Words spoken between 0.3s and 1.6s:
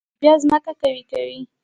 ځمکه قوي کوي.